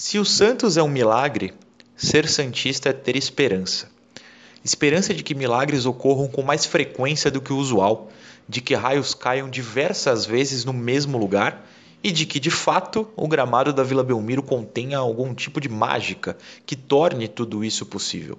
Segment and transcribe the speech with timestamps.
[0.00, 1.52] Se o Santos é um milagre,
[1.96, 3.90] ser Santista é ter esperança.
[4.62, 8.08] Esperança de que milagres ocorram com mais frequência do que o usual,
[8.48, 11.68] de que raios caiam diversas vezes no mesmo lugar
[12.00, 16.38] e de que, de fato, o gramado da Vila Belmiro contenha algum tipo de mágica
[16.64, 18.38] que torne tudo isso possível.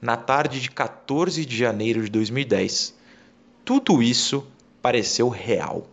[0.00, 2.94] Na tarde de 14 de janeiro de 2010,
[3.62, 4.42] tudo isso
[4.80, 5.86] pareceu real.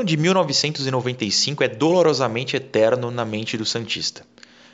[0.00, 4.24] Ano de 1995 é dolorosamente eterno na mente do Santista.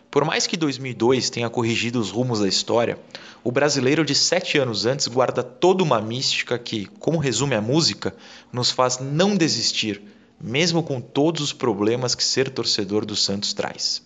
[0.08, 2.96] Por mais que 2002 tenha corrigido os rumos da história,
[3.42, 8.14] o brasileiro de sete anos antes guarda toda uma mística que, como resume a música,
[8.52, 10.00] nos faz não desistir,
[10.40, 14.02] mesmo com todos os problemas que ser torcedor do Santos traz.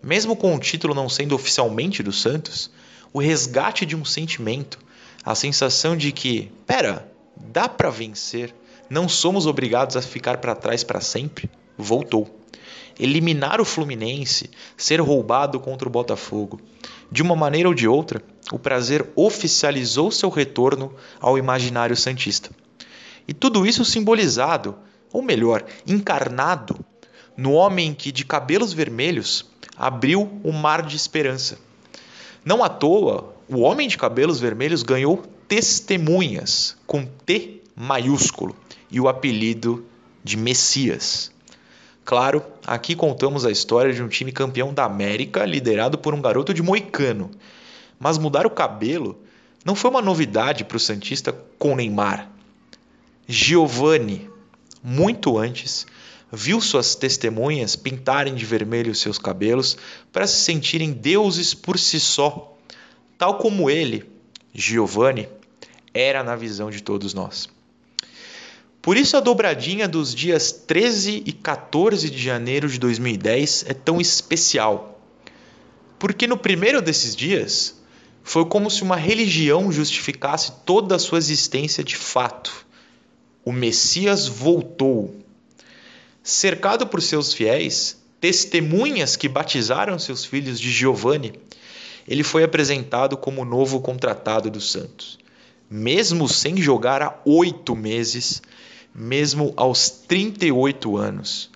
[0.00, 2.70] Mesmo com o título não sendo oficialmente do Santos,
[3.12, 4.78] o resgate de um sentimento,
[5.24, 8.54] a sensação de que, pera, dá para vencer
[8.88, 12.40] não somos obrigados a ficar para trás para sempre, voltou.
[12.98, 16.60] Eliminar o Fluminense, ser roubado contra o Botafogo.
[17.10, 22.50] De uma maneira ou de outra, o prazer oficializou seu retorno ao imaginário Santista.
[23.28, 24.76] E tudo isso simbolizado,
[25.12, 26.78] ou melhor, encarnado,
[27.36, 29.44] no homem que, de cabelos vermelhos,
[29.76, 31.58] abriu o mar de esperança.
[32.44, 38.56] Não à toa, o homem de cabelos vermelhos ganhou testemunhas, com T maiúsculo
[38.90, 39.84] e o apelido
[40.24, 41.30] de Messias.
[42.04, 46.54] Claro, aqui contamos a história de um time campeão da América liderado por um garoto
[46.54, 47.30] de Moicano.
[47.98, 49.20] Mas mudar o cabelo
[49.64, 52.30] não foi uma novidade para o Santista com Neymar.
[53.26, 54.30] Giovanni,
[54.82, 55.84] muito antes,
[56.32, 59.76] viu suas testemunhas pintarem de vermelho seus cabelos
[60.12, 62.56] para se sentirem deuses por si só,
[63.18, 64.08] tal como ele,
[64.54, 65.28] Giovanni,
[65.92, 67.55] era na visão de todos nós.
[68.86, 74.00] Por isso a dobradinha dos dias 13 e 14 de janeiro de 2010 é tão
[74.00, 75.00] especial.
[75.98, 77.82] Porque no primeiro desses dias
[78.22, 82.64] foi como se uma religião justificasse toda a sua existência de fato.
[83.44, 85.16] O Messias voltou.
[86.22, 91.32] Cercado por seus fiéis, testemunhas que batizaram seus filhos de Giovanni,
[92.06, 95.18] ele foi apresentado como o novo contratado dos santos.
[95.68, 98.40] Mesmo sem jogar há oito meses,
[98.96, 101.50] mesmo aos 38 anos,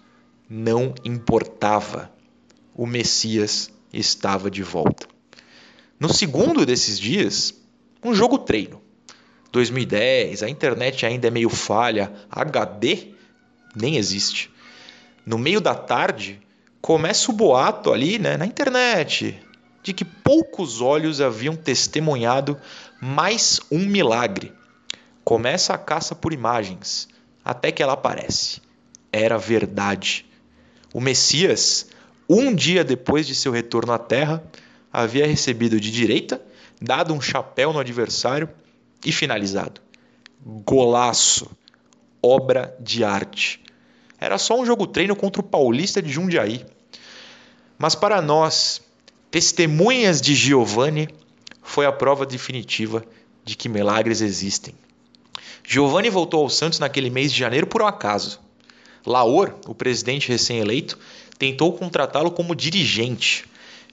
[0.49, 2.13] não importava.
[2.75, 5.07] O Messias estava de volta.
[5.99, 7.55] No segundo desses dias,
[8.05, 8.83] um jogo treino.
[9.53, 13.15] 2010, a internet ainda é meio falha, HD
[13.75, 14.51] nem existe.
[15.25, 16.41] No meio da tarde,
[16.81, 19.41] começa o boato ali né, na internet
[19.83, 22.59] de que poucos olhos haviam testemunhado
[23.01, 24.53] mais um milagre.
[25.25, 27.09] Começa a caça por imagens
[27.51, 28.61] até que ela aparece.
[29.13, 30.25] Era verdade.
[30.95, 31.89] O Messias,
[32.29, 34.41] um dia depois de seu retorno à Terra,
[34.93, 36.41] havia recebido de direita,
[36.81, 38.49] dado um chapéu no adversário
[39.05, 39.81] e finalizado.
[40.65, 41.51] Golaço!
[42.23, 43.61] Obra de arte.
[44.21, 46.65] Era só um jogo treino contra o Paulista de Jundiaí.
[47.77, 48.81] Mas para nós,
[49.29, 51.09] testemunhas de Giovanni,
[51.61, 53.05] foi a prova definitiva
[53.45, 54.73] de que milagres existem.
[55.65, 58.41] Giovanni voltou ao Santos naquele mês de janeiro por um acaso.
[59.07, 60.99] Laor, o presidente recém-eleito,
[61.39, 63.45] tentou contratá-lo como dirigente.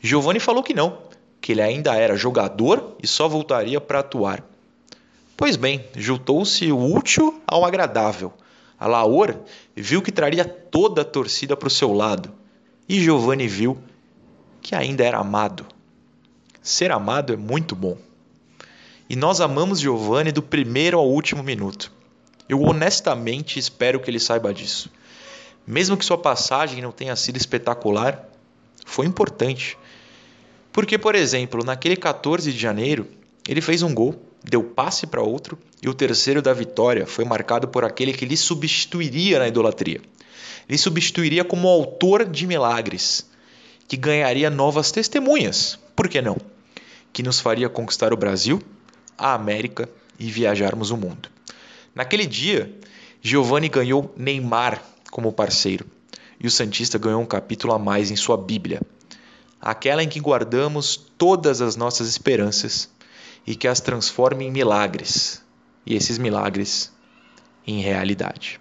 [0.02, 0.98] Giovanni falou que não,
[1.40, 4.44] que ele ainda era jogador e só voltaria para atuar.
[5.36, 8.34] Pois bem, juntou-se o útil ao agradável.
[8.80, 9.36] A Laor
[9.76, 12.32] viu que traria toda a torcida para o seu lado.
[12.90, 13.78] E Giovanni viu
[14.62, 15.66] que ainda era amado.
[16.62, 17.98] Ser amado é muito bom.
[19.10, 21.92] E nós amamos Giovanni do primeiro ao último minuto.
[22.50, 24.90] Eu honestamente espero que ele saiba disso.
[25.66, 28.28] Mesmo que sua passagem não tenha sido espetacular,
[28.86, 29.78] foi importante.
[30.74, 33.08] Porque, por exemplo, naquele 14 de janeiro,
[33.48, 37.68] ele fez um gol, deu passe para outro e o terceiro da vitória foi marcado
[37.68, 40.02] por aquele que lhe substituiria na idolatria.
[40.70, 43.30] Lhe substituiria como autor de milagres,
[43.88, 46.36] que ganharia novas testemunhas, por que não?
[47.14, 48.62] Que nos faria conquistar o Brasil
[49.18, 51.30] a América e viajarmos o mundo.
[51.94, 52.72] Naquele dia,
[53.22, 54.82] Giovanni ganhou Neymar
[55.12, 55.86] como parceiro
[56.40, 58.82] e o Santista ganhou um capítulo a mais em sua Bíblia,
[59.60, 62.90] aquela em que guardamos todas as nossas esperanças
[63.46, 65.42] e que as transforme em milagres,
[65.86, 66.92] e esses milagres
[67.66, 68.60] em realidade.